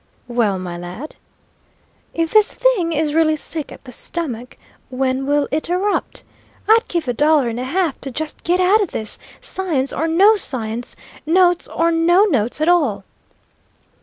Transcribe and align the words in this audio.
"Well, 0.27 0.57
my 0.57 0.79
lad?" 0.79 1.15
"If 2.11 2.31
this 2.31 2.55
thing 2.55 2.91
is 2.91 3.13
really 3.13 3.35
sick 3.35 3.71
at 3.71 3.83
the 3.83 3.91
stomach, 3.91 4.57
when 4.89 5.27
will 5.27 5.47
it 5.51 5.69
erupt? 5.69 6.23
I'd 6.67 6.87
give 6.87 7.07
a 7.07 7.13
dollar 7.13 7.49
and 7.49 7.59
a 7.59 7.63
half 7.65 8.01
to 8.01 8.09
just 8.09 8.43
get 8.43 8.59
out 8.59 8.81
o' 8.81 8.85
this, 8.87 9.19
science 9.41 9.93
or 9.93 10.07
no 10.07 10.37
science, 10.37 10.95
notes 11.27 11.67
or 11.67 11.91
no 11.91 12.23
notes 12.25 12.59
at 12.61 12.67
all!" 12.67 13.03